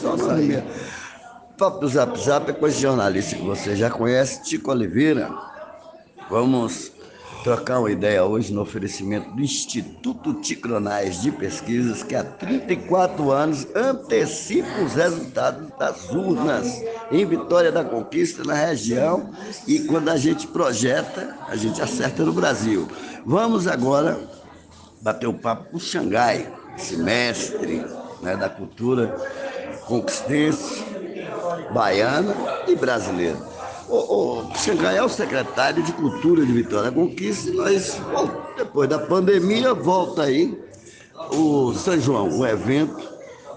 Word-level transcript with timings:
Só 0.00 0.16
sair. 0.16 0.64
Papo 1.58 1.86
Zap 1.86 2.18
Zap 2.18 2.50
é 2.50 2.52
com 2.52 2.66
esse 2.66 2.80
jornalista 2.80 3.36
que 3.36 3.42
você 3.42 3.76
já 3.76 3.90
conhece, 3.90 4.42
Tico 4.42 4.70
Oliveira. 4.70 5.30
Vamos 6.28 6.90
trocar 7.44 7.80
uma 7.80 7.90
ideia 7.90 8.24
hoje 8.24 8.52
no 8.52 8.62
oferecimento 8.62 9.30
do 9.32 9.42
Instituto 9.42 10.34
Ticronais 10.34 11.20
de 11.20 11.30
Pesquisas, 11.30 12.02
que 12.02 12.14
há 12.14 12.22
34 12.22 13.30
anos 13.30 13.66
antecipa 13.74 14.80
os 14.80 14.94
resultados 14.94 15.68
das 15.78 16.08
urnas 16.10 16.82
em 17.10 17.26
Vitória 17.26 17.70
da 17.70 17.84
Conquista, 17.84 18.44
na 18.44 18.54
região, 18.54 19.30
e 19.66 19.80
quando 19.80 20.08
a 20.08 20.16
gente 20.16 20.46
projeta, 20.46 21.36
a 21.48 21.56
gente 21.56 21.82
acerta 21.82 22.24
no 22.24 22.32
Brasil. 22.32 22.88
Vamos 23.26 23.66
agora 23.66 24.18
bater 25.00 25.26
o 25.26 25.34
papo 25.34 25.70
com 25.70 25.76
o 25.76 25.80
Xangai, 25.80 26.52
esse 26.76 26.96
mestre 26.96 27.84
né, 28.22 28.36
da 28.36 28.48
cultura 28.48 29.14
conquistense, 29.92 30.82
baiana 31.74 32.34
e 32.66 32.74
brasileira. 32.74 33.36
O, 33.88 34.48
o 34.48 34.54
Xangai 34.56 34.96
é 34.96 35.02
o 35.02 35.08
secretário 35.08 35.82
de 35.82 35.92
Cultura 35.92 36.46
de 36.46 36.52
Vitória 36.52 36.90
da 36.90 36.96
Conquista 36.96 37.50
e 37.50 37.52
nós, 37.52 38.00
depois 38.56 38.88
da 38.88 38.98
pandemia, 38.98 39.74
volta 39.74 40.22
aí 40.22 40.58
o 41.30 41.74
São 41.74 42.00
João, 42.00 42.38
o 42.38 42.46
evento 42.46 43.06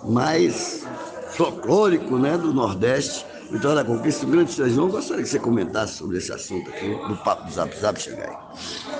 mais 0.04 0.86
folclórico 1.30 2.18
né, 2.18 2.38
do 2.38 2.54
Nordeste, 2.54 3.26
Vitória 3.50 3.78
da 3.82 3.86
Conquista, 3.86 4.26
o 4.26 4.30
Grande 4.30 4.52
São 4.52 4.68
João. 4.68 4.90
Gostaria 4.90 5.24
que 5.24 5.30
você 5.30 5.40
comentasse 5.40 5.94
sobre 5.94 6.18
esse 6.18 6.34
assunto 6.34 6.70
aqui, 6.70 6.90
do 7.08 7.16
Papo 7.24 7.48
do 7.48 7.54
Zap 7.54 7.74
Zap 7.80 8.02
Xangai. 8.02 8.38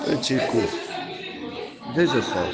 Antico, 0.08 0.56
veja 1.94 2.22
só, 2.22 2.48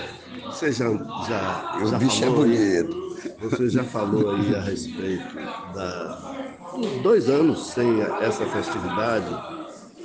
você 0.47 0.73
já, 0.73 0.89
já, 1.29 1.79
o 1.81 1.87
já 1.87 1.99
bicho 1.99 2.25
é 2.25 2.27
falou, 2.27 2.41
bonito. 2.41 3.02
Você 3.43 3.69
já 3.69 3.83
falou 3.83 4.35
aí 4.35 4.55
a 4.55 4.61
respeito 4.61 5.35
da, 5.75 6.35
dos 6.77 7.03
dois 7.03 7.29
anos 7.29 7.67
sem 7.69 8.01
essa 8.21 8.47
festividade, 8.47 9.27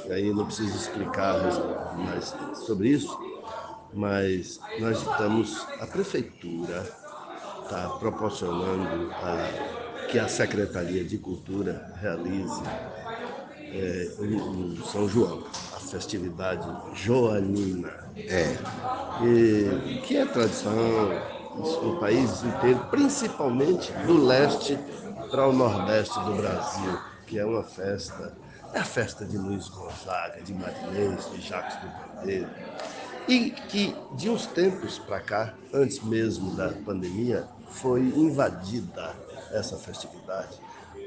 e 0.08 0.12
aí 0.12 0.34
não 0.34 0.46
preciso 0.46 0.76
explicar 0.76 1.40
mais 1.98 2.36
sobre 2.66 2.90
isso, 2.90 3.18
mas 3.94 4.60
nós 4.80 4.98
estamos, 5.02 5.68
a 5.80 5.86
prefeitura 5.86 6.84
está 7.64 7.90
proporcionando 8.00 9.12
a, 9.12 10.08
que 10.08 10.18
a 10.18 10.28
Secretaria 10.28 11.04
de 11.04 11.18
Cultura 11.18 11.94
realize 12.02 12.64
é, 13.60 14.12
o, 14.18 14.24
o 14.24 14.86
São 14.86 15.08
João, 15.08 15.44
a 15.76 15.80
festividade 15.80 16.68
joanina. 16.96 17.92
É. 18.16 18.58
E, 19.24 20.02
que 20.06 20.18
é 20.18 20.26
tradição 20.26 21.37
no 21.58 22.00
país 22.00 22.44
inteiro, 22.44 22.80
principalmente 22.90 23.92
do 24.06 24.24
leste 24.26 24.78
para 25.32 25.48
o 25.48 25.54
nordeste 25.54 26.20
do 26.22 26.36
Brasil, 26.36 27.00
que 27.26 27.40
é 27.40 27.46
uma 27.46 27.64
festa, 27.64 28.34
é 28.74 28.80
a 28.80 28.84
festa 28.84 29.26
de 29.26 29.38
Luiz 29.38 29.68
Gonzaga, 29.70 30.42
de 30.42 30.54
Marinês, 30.54 31.30
de 31.32 31.42
Jacques 31.42 31.78
do 31.82 31.88
e 33.28 33.52
que 33.52 33.94
de 34.16 34.30
uns 34.30 34.46
tempos 34.46 35.00
para 35.00 35.20
cá, 35.20 35.54
antes 35.74 36.02
mesmo 36.02 36.56
da 36.56 36.70
pandemia, 36.70 37.46
foi 37.70 38.02
invadida 38.02 39.14
essa 39.52 39.76
festividade 39.76 40.58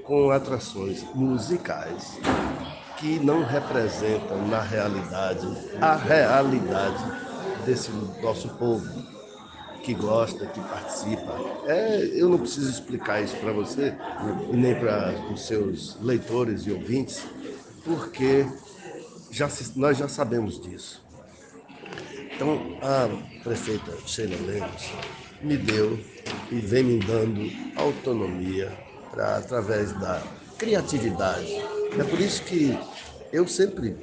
com 0.04 0.30
atrações 0.30 1.02
musicais 1.14 2.18
que 2.98 3.18
não 3.20 3.42
representam 3.42 4.46
na 4.48 4.60
realidade 4.60 5.46
a 5.80 5.96
realidade 5.96 7.02
desse 7.64 7.90
nosso 8.22 8.48
povo 8.50 9.19
que 9.82 9.94
gosta, 9.94 10.46
que 10.46 10.60
participa. 10.60 11.34
É, 11.66 12.04
eu 12.14 12.28
não 12.28 12.38
preciso 12.38 12.70
explicar 12.70 13.22
isso 13.22 13.36
para 13.36 13.52
você 13.52 13.94
e 14.52 14.56
nem 14.56 14.74
para 14.74 15.14
os 15.32 15.46
seus 15.46 15.96
leitores 16.00 16.66
e 16.66 16.72
ouvintes, 16.72 17.24
porque 17.84 18.46
já, 19.30 19.48
nós 19.76 19.96
já 19.96 20.08
sabemos 20.08 20.60
disso. 20.60 21.02
Então, 22.34 22.78
a 22.82 23.08
prefeita 23.42 23.92
Sheila 24.06 24.36
Lemos 24.46 24.90
me 25.42 25.56
deu 25.56 25.98
e 26.50 26.56
vem 26.56 26.82
me 26.82 26.98
dando 26.98 27.50
autonomia 27.76 28.72
através 29.12 29.92
da 29.98 30.22
criatividade. 30.58 31.54
É 31.98 32.04
por 32.04 32.20
isso 32.20 32.42
que 32.44 32.78
eu 33.32 33.46
sempre 33.46 33.96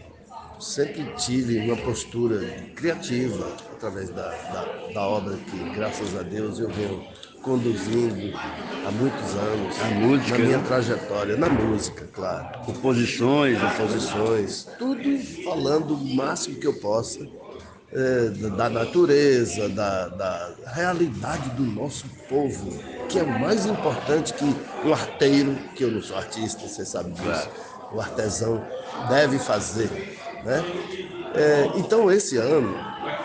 sempre 0.60 1.06
tive 1.18 1.60
uma 1.60 1.78
postura 1.78 2.40
criativa 2.76 3.56
através 3.78 4.10
da, 4.10 4.28
da, 4.28 4.92
da, 4.94 5.08
obra 5.08 5.38
que, 5.38 5.70
graças 5.70 6.18
a 6.18 6.24
Deus, 6.24 6.60
eu 6.60 6.68
venho 6.70 7.08
conduzindo 7.44 8.36
há 8.36 8.92
muitos 8.92 9.36
anos. 9.36 9.82
A 9.82 9.86
música. 10.00 10.38
Na 10.38 10.46
minha 10.46 10.60
trajetória, 10.60 11.38
na 11.38 11.50
música, 11.50 12.10
claro. 12.12 12.60
Composições, 12.66 13.60
Composições, 13.60 14.68
tudo 14.80 15.20
falando 15.44 15.94
o 15.94 16.16
máximo 16.16 16.60
que 16.60 16.66
eu 16.66 16.74
possa 16.74 17.26
é, 17.94 18.30
da 18.50 18.70
natureza, 18.70 19.70
da, 19.70 20.08
da 20.10 20.54
realidade 20.74 21.50
do 21.52 21.64
nosso 21.64 22.06
povo, 22.28 22.72
que 23.08 23.20
é 23.20 23.24
mais 23.24 23.66
importante 23.66 24.34
que 24.34 24.44
um 24.44 24.92
arteiro, 24.92 25.56
que 25.76 25.84
eu 25.84 25.92
não 25.92 26.02
sou 26.02 26.18
artista, 26.18 26.68
você 26.68 26.84
sabe 26.84 27.12
disso, 27.12 27.50
o 27.94 28.02
artesão 28.02 28.66
deve 29.08 29.38
fazer. 29.38 30.18
Né? 30.44 30.64
É, 31.36 31.72
então, 31.78 32.12
esse 32.12 32.38
ano, 32.38 32.76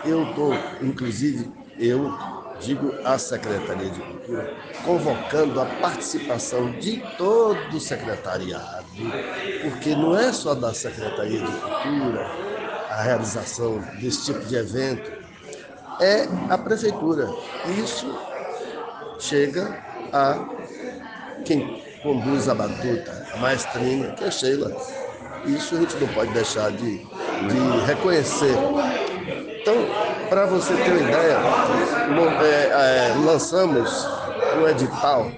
eu 0.03 0.29
estou, 0.29 0.75
inclusive, 0.81 1.55
eu 1.77 2.23
digo 2.55 2.99
à 3.03 3.17
Secretaria 3.17 3.89
de 3.91 4.01
Cultura, 4.01 4.51
convocando 4.81 5.59
a 5.59 5.65
participação 5.65 6.77
de 6.77 6.97
todo 7.17 7.77
o 7.77 7.81
secretariado, 7.81 9.17
porque 9.59 9.95
não 9.95 10.15
é 10.15 10.31
só 10.33 10.53
da 10.55 10.73
Secretaria 10.73 11.41
de 11.41 11.53
Cultura, 11.53 12.33
a 12.87 13.01
realização 13.01 13.89
desse 13.93 14.25
tipo 14.25 14.45
de 14.45 14.55
evento 14.55 15.13
é 15.99 16.43
a 16.47 16.57
prefeitura. 16.57 17.39
Isso 17.63 18.25
chega 19.17 19.81
a 20.11 20.49
quem 21.43 21.81
conduz 21.99 22.47
a 22.47 22.55
batuta, 22.55 23.27
a 23.31 23.37
maestrina, 23.37 24.13
que 24.13 24.23
é 24.23 24.31
Sheila. 24.31 24.77
Isso 25.43 25.75
a 25.75 25.79
gente 25.79 25.97
não 25.97 26.11
pode 26.11 26.31
deixar 26.31 26.71
de, 26.71 27.09
de 27.39 27.79
reconhecer. 27.81 28.71
Para 30.33 30.47
você 30.47 30.73
ter 30.73 30.89
uma 30.89 30.99
ideia, 30.99 31.37
é, 32.41 33.11
é, 33.11 33.15
lançamos 33.23 34.07
um 34.57 34.67
edital 34.67 35.31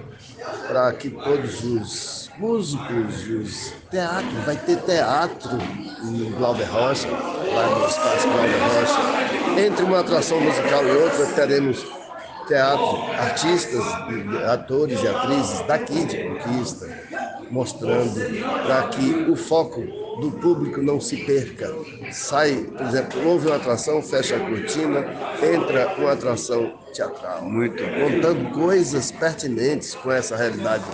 para 0.66 0.90
que 0.94 1.10
todos 1.10 1.62
os 1.64 2.30
músicos, 2.38 3.28
os 3.28 3.72
teatros, 3.90 4.44
vai 4.46 4.56
ter 4.56 4.76
teatro 4.78 5.58
em 6.02 6.32
Glauber 6.38 6.64
Rocha, 6.70 7.10
lá 7.10 7.78
no 7.78 7.86
espaço 7.86 8.26
Glauber 8.26 8.58
Rocha. 8.58 9.60
Entre 9.66 9.84
uma 9.84 10.00
atração 10.00 10.40
musical 10.40 10.82
e 10.86 10.96
outra, 10.96 11.26
teremos 11.26 11.84
teatro, 12.46 13.12
artistas, 13.12 13.82
atores 14.50 15.02
e 15.02 15.08
atrizes 15.08 15.60
daqui 15.66 16.04
de 16.04 16.24
Conquista, 16.24 16.88
mostrando 17.50 18.20
para 18.66 18.88
que 18.88 19.30
o 19.30 19.36
foco 19.36 19.82
do 20.20 20.30
público 20.30 20.80
não 20.80 21.00
se 21.00 21.16
perca. 21.16 21.74
Sai, 22.10 22.54
por 22.76 22.86
exemplo, 22.86 23.28
houve 23.28 23.46
uma 23.48 23.56
atração, 23.56 24.02
fecha 24.02 24.36
a 24.36 24.40
cortina, 24.40 25.04
entra 25.42 25.94
uma 25.98 26.12
atração 26.12 26.72
teatral. 26.94 27.42
Muito. 27.42 27.82
Contando 27.82 28.50
coisas 28.52 29.10
pertinentes 29.12 29.94
com 29.94 30.10
essa 30.10 30.36
realidade 30.36 30.84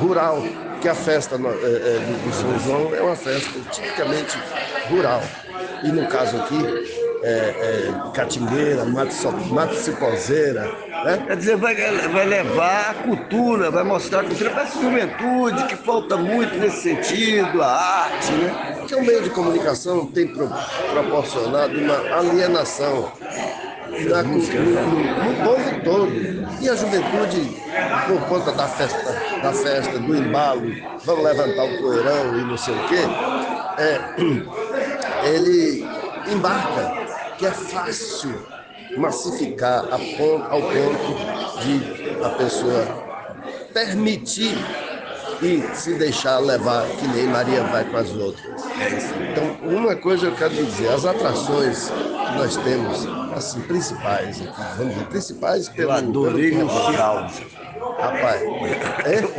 rural 0.00 0.42
que 0.80 0.88
a 0.88 0.94
festa 0.94 1.36
é, 1.36 1.38
é, 1.38 1.98
do 2.24 2.32
São 2.32 2.58
João 2.60 2.94
é 2.94 3.00
uma 3.00 3.14
festa 3.14 3.60
tipicamente 3.70 4.36
rural. 4.88 5.22
E 5.84 5.88
no 5.92 6.06
caso 6.08 6.36
aqui, 6.38 7.01
é, 7.22 7.28
é, 7.28 8.10
catingueira, 8.14 8.84
mato 8.84 9.74
ciposeira. 9.74 10.62
Né? 11.04 11.24
Quer 11.26 11.36
dizer, 11.36 11.56
vai, 11.56 11.74
vai 11.74 12.26
levar 12.26 12.90
a 12.90 12.94
cultura, 12.94 13.70
vai 13.70 13.84
mostrar 13.84 14.20
a 14.20 14.24
cultura 14.24 14.50
para 14.50 14.62
a 14.62 14.66
juventude, 14.66 15.64
que 15.66 15.76
falta 15.76 16.16
muito 16.16 16.54
nesse 16.58 16.82
sentido, 16.82 17.62
a 17.62 17.66
arte, 17.68 18.32
né? 18.32 18.84
Que 18.86 18.94
o 18.94 19.04
meio 19.04 19.22
de 19.22 19.30
comunicação 19.30 20.06
tem 20.06 20.26
pro, 20.28 20.48
proporcionado 20.92 21.78
uma 21.78 22.18
alienação 22.18 23.12
da, 24.08 24.22
no, 24.22 24.38
no, 24.38 25.44
povo 25.44 25.80
todo. 25.84 26.12
E 26.60 26.68
a 26.68 26.74
juventude, 26.74 27.56
por 28.06 28.20
conta 28.28 28.52
da 28.52 28.66
festa, 28.66 29.12
da 29.42 29.52
festa, 29.52 29.98
do 29.98 30.16
embalo, 30.16 30.72
vamos 31.04 31.24
levantar 31.24 31.64
o 31.64 31.78
poeirão 31.82 32.38
e 32.38 32.44
não 32.44 32.56
sei 32.56 32.74
o 32.74 32.88
quê, 32.88 33.00
é, 33.78 35.26
ele 35.28 35.86
embarca, 36.30 37.01
que 37.42 37.46
é 37.46 37.50
fácil 37.50 38.40
massificar 38.96 39.84
ponto, 40.16 40.44
ao 40.48 40.62
ponto 40.62 41.60
de 41.60 42.24
a 42.24 42.28
pessoa 42.28 42.86
permitir 43.74 44.56
e 45.42 45.60
se 45.74 45.94
deixar 45.94 46.38
levar 46.38 46.86
que 46.86 47.08
nem 47.08 47.26
Maria 47.26 47.64
vai 47.64 47.84
com 47.84 47.96
as 47.96 48.12
outras. 48.12 48.62
Então, 49.32 49.56
uma 49.68 49.96
coisa 49.96 50.26
eu 50.26 50.36
quero 50.36 50.54
dizer, 50.54 50.86
as 50.90 51.04
atrações 51.04 51.90
que 51.90 52.38
nós 52.38 52.56
temos, 52.58 53.08
assim, 53.34 53.60
principais, 53.62 54.38
vamos 54.76 54.94
dizer, 54.94 55.06
principais 55.06 55.68
pelo... 55.68 55.90
Eu 55.90 55.96
adorei 55.96 56.62
o. 56.62 56.66
Rapaz, 57.98 58.42
é? 59.04 59.31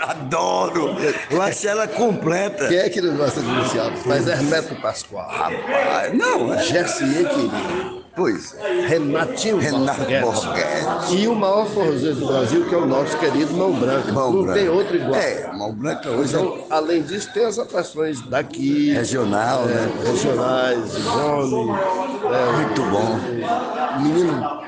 Adoro! 0.00 0.96
Eu 1.30 1.42
achei 1.42 1.70
ela 1.70 1.88
completa. 1.88 2.68
Quem 2.68 2.78
é 2.78 2.88
que 2.88 3.00
não 3.00 3.16
gosta 3.16 3.40
de 3.40 3.46
Luci 3.50 3.78
Alves? 3.78 4.02
Mas 4.06 4.26
Hermeto 4.26 4.74
Pascoal. 4.76 5.28
Rapaz, 5.28 6.12
não, 6.16 6.52
é. 6.54 6.62
Gersier 6.62 7.28
querido. 7.28 8.00
Pois. 8.14 8.54
Renatinho 8.88 9.58
Renato 9.58 10.00
Borghetti. 10.20 11.16
E 11.16 11.28
o 11.28 11.34
maior 11.34 11.66
forrozeiro 11.68 12.16
do 12.16 12.26
Brasil, 12.26 12.66
que 12.68 12.74
é 12.74 12.78
o 12.78 12.86
nosso 12.86 13.16
querido 13.18 13.54
Mão 13.54 13.72
Branca. 13.72 14.12
Mão 14.12 14.32
não 14.32 14.42
Branca. 14.42 14.58
tem 14.58 14.68
outro 14.68 14.96
igual. 14.96 15.14
É, 15.14 15.50
Mão 15.54 15.72
Branca 15.72 16.10
hoje 16.10 16.34
é 16.34 16.38
Então, 16.38 16.66
além 16.68 17.02
disso, 17.02 17.32
tem 17.32 17.44
as 17.44 17.58
atrações 17.58 18.20
daqui, 18.28 18.92
regional, 18.92 19.62
é, 19.62 19.66
né? 19.68 19.92
regionais, 20.04 20.92
Johnny, 20.92 21.70
é, 21.70 22.52
Muito 22.52 22.82
bom. 22.90 24.00
menino 24.02 24.60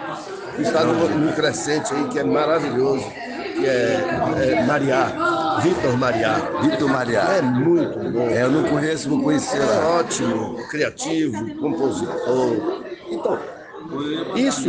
está 0.58 0.84
no, 0.84 1.08
no 1.08 1.32
crescente 1.32 1.92
aí, 1.94 2.04
que 2.08 2.18
é 2.18 2.24
maravilhoso, 2.24 3.04
é, 3.66 4.58
é 4.58 4.64
Mariá, 4.64 5.58
Vitor 5.62 5.96
Mariá. 5.98 6.36
Vitor 6.62 6.88
Mariá. 6.88 7.22
É 7.36 7.42
muito 7.42 7.98
bom. 8.10 8.28
É, 8.28 8.42
eu 8.42 8.50
não 8.50 8.64
conheço, 8.64 9.08
não 9.08 9.20
conhecia. 9.22 9.60
É 9.60 9.84
ótimo, 9.84 10.56
criativo, 10.68 11.54
compositor. 11.56 12.84
Então, 13.10 13.38
isso 14.36 14.68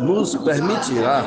nos 0.00 0.34
permitirá 0.36 1.24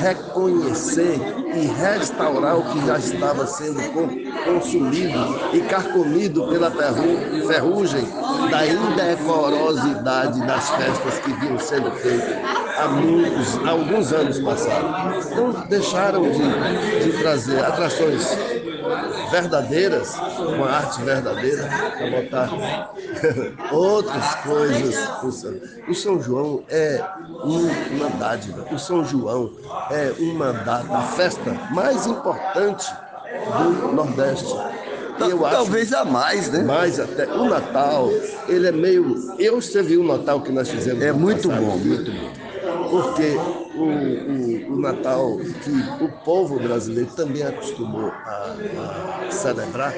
reconhecer 0.00 1.20
e 1.54 1.66
restaurar 1.66 2.56
o 2.58 2.62
que 2.64 2.86
já 2.86 2.98
estava 2.98 3.46
sendo 3.46 3.80
con- 3.92 4.08
consumido 4.44 5.18
e 5.52 5.60
carcomido 5.62 6.46
pela 6.48 6.70
ferru- 6.70 7.46
ferrugem 7.46 8.06
da 8.50 8.66
indecorosidade 8.66 10.40
das 10.46 10.70
festas 10.70 11.18
que 11.20 11.32
vinham 11.34 11.58
sendo 11.58 11.90
feitas 11.92 12.36
há, 12.78 12.88
muitos, 12.88 13.56
há 13.64 13.70
alguns 13.70 14.12
anos 14.12 14.38
passados. 14.40 15.26
Então, 15.30 15.50
deixaram 15.68 16.30
de, 16.30 16.42
de 17.04 17.18
trazer 17.18 17.64
atrações 17.64 18.36
verdadeiras, 19.30 20.14
uma 20.38 20.70
arte 20.70 21.00
verdadeira, 21.02 21.68
para 21.96 22.06
botar 22.10 22.50
outras 23.72 24.34
coisas. 24.36 24.94
O 25.88 25.94
São 25.94 26.20
João 26.20 26.64
é 26.68 27.02
um- 27.42 27.96
uma 27.96 28.10
dádiva, 28.10 28.66
o 28.70 28.78
São 28.78 29.04
João 29.04 29.52
é 29.90 30.12
uma 30.18 30.52
data, 30.52 30.96
a 30.96 31.02
festa 31.02 31.52
mais 31.70 32.06
importante 32.06 32.92
do 33.58 33.92
Nordeste. 33.92 34.54
E 35.18 35.30
eu 35.30 35.44
acho 35.46 35.56
Talvez 35.56 35.92
a 35.92 36.04
mais, 36.04 36.50
né? 36.50 36.62
mais 36.62 36.98
até 36.98 37.26
o 37.32 37.44
Natal, 37.48 38.10
ele 38.48 38.66
é 38.66 38.72
meio. 38.72 39.34
Eu 39.38 39.60
viu 39.60 40.02
o 40.02 40.04
Natal 40.06 40.40
que 40.40 40.50
nós 40.50 40.68
fizemos. 40.68 41.02
É 41.02 41.12
muito 41.12 41.48
passado? 41.48 41.64
bom, 41.64 41.76
muito 41.78 42.10
bom. 42.10 42.44
Porque 42.90 43.36
o, 43.76 44.72
o, 44.72 44.74
o 44.74 44.80
Natal 44.80 45.36
que 45.62 46.04
o 46.04 46.08
povo 46.24 46.58
brasileiro 46.58 47.10
também 47.14 47.42
acostumou 47.42 48.10
a, 48.10 48.56
a 49.26 49.30
celebrar, 49.30 49.94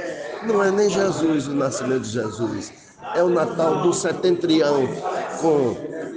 não 0.47 0.63
é 0.63 0.71
nem 0.71 0.89
Jesus, 0.89 1.47
o 1.47 1.55
nascimento 1.55 2.03
de 2.03 2.11
Jesus. 2.11 2.73
É 3.15 3.23
o 3.23 3.29
Natal 3.29 3.83
do 3.83 3.93
setentrião, 3.93 4.89
com 5.41 5.77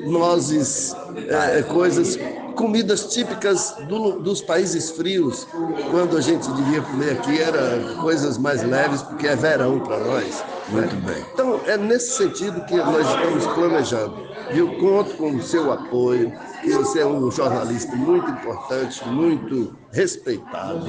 nozes, 0.10 0.96
é, 1.28 1.62
coisas, 1.64 2.18
comidas 2.64 3.06
típicas 3.06 3.74
do- 3.88 4.20
dos 4.20 4.42
países 4.42 4.92
frios. 4.92 5.48
Quando 5.92 6.18
a 6.18 6.22
gente 6.22 6.52
devia 6.52 6.82
comer 6.82 7.12
aqui, 7.14 7.42
era 7.42 7.96
coisas 8.02 8.38
mais 8.38 8.62
leves, 8.64 9.02
porque 9.02 9.28
é 9.28 9.36
verão 9.36 9.80
para 9.80 9.98
nós. 10.00 10.44
né? 10.70 10.82
Muito 10.82 10.96
bem. 10.98 11.24
Então, 11.34 11.60
é 11.66 11.78
nesse 11.78 12.12
sentido 12.18 12.64
que 12.66 12.76
nós 12.76 13.08
estamos 13.08 13.48
planejando. 13.56 14.28
E 14.52 14.60
eu 14.60 14.76
conto 14.78 15.16
com 15.16 15.32
o 15.36 15.42
seu 15.42 15.72
apoio, 15.72 16.32
que 16.62 16.72
você 16.74 17.00
é 17.00 17.06
um 17.08 17.32
jornalista 17.32 17.96
muito 17.96 18.30
importante, 18.30 19.08
muito 19.08 19.74
respeitado. 19.92 20.86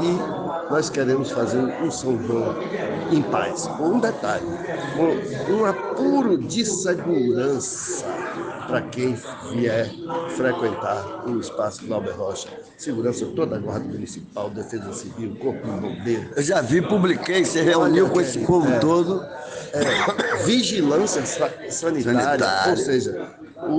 E 0.00 0.70
nós 0.72 0.90
queremos 0.90 1.30
fazer 1.30 1.58
um 1.58 1.90
São 1.90 2.18
João 2.26 2.56
em 3.12 3.22
paz. 3.22 3.66
Com 3.76 3.84
um 3.90 4.00
detalhe, 4.00 4.46
com 4.96 5.52
um 5.52 5.66
apuro 5.94 6.36
de 6.36 6.64
segurança 6.64 8.04
para 8.66 8.82
quem 8.82 9.16
vier 9.52 9.90
frequentar 10.30 11.24
o 11.28 11.38
espaço 11.38 11.86
Glauber 11.86 12.12
Rocha. 12.16 12.48
Segurança 12.76 13.26
toda 13.36 13.56
a 13.56 13.58
Guarda 13.58 13.84
Municipal, 13.86 14.50
Defesa 14.50 14.92
Civil, 14.92 15.36
Corpo 15.36 15.64
de 15.64 15.80
Bombeiro, 15.80 16.30
Eu 16.36 16.42
já 16.42 16.60
vi, 16.60 16.82
publiquei, 16.82 17.44
você 17.44 17.62
reuniu 17.62 18.10
com 18.10 18.20
esse 18.20 18.40
povo 18.40 18.68
É. 18.68 18.78
todo. 18.78 19.24
é, 19.72 20.23
vigilância 20.44 21.24
sa- 21.26 21.50
sanitária, 21.68 22.22
Sanitária. 22.22 22.70
ou 22.70 22.76
seja, 22.76 23.28
o- 23.62 23.70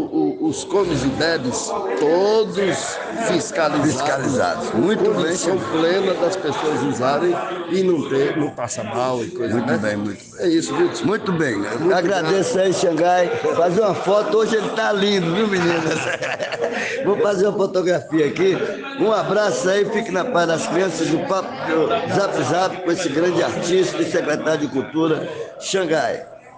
o- 0.43 0.47
os 0.47 0.63
comes 0.63 1.03
e 1.03 1.07
bebes 1.07 1.69
todos 1.99 2.97
fiscalizados. 3.27 3.91
Fiscalizados. 3.93 4.71
Muito 4.73 5.03
bem, 5.03 5.13
Condição 5.13 5.59
senhor. 5.59 5.71
plena 5.71 6.13
das 6.15 6.35
pessoas 6.35 6.81
usarem 6.83 7.35
e 7.69 7.83
não 7.83 8.07
ter, 8.09 8.37
não 8.37 8.49
passa 8.51 8.83
mal 8.83 9.23
e 9.23 9.29
coisa 9.29 9.55
Muito 9.55 9.71
né? 9.71 9.77
bem, 9.77 9.95
muito 9.97 10.35
bem. 10.37 10.45
É 10.45 10.47
isso, 10.49 10.75
viu, 10.75 10.89
tio? 10.89 11.05
Muito 11.07 11.31
bem. 11.31 11.55
Agradeço 11.93 12.57
aí, 12.59 12.73
Xangai. 12.73 13.27
Fazer 13.55 13.81
uma 13.81 13.95
foto. 13.95 14.37
Hoje 14.37 14.55
ele 14.55 14.69
tá 14.69 14.91
lindo, 14.91 15.33
viu, 15.35 15.47
meninas? 15.47 15.99
Vou 17.05 17.17
fazer 17.17 17.47
uma 17.47 17.57
fotografia 17.57 18.25
aqui. 18.27 18.57
Um 18.99 19.11
abraço 19.11 19.69
aí, 19.69 19.85
fique 19.85 20.11
na 20.11 20.25
paz 20.25 20.47
das 20.47 20.67
crianças 20.67 21.07
do 21.07 21.19
Papo 21.27 21.49
do 21.67 21.87
Zap 22.15 22.43
Zap 22.43 22.81
com 22.83 22.91
esse 22.91 23.09
grande 23.09 23.43
artista 23.43 24.01
e 24.01 24.09
secretário 24.09 24.61
de 24.61 24.67
Cultura, 24.69 25.27
Xangai. 25.59 26.25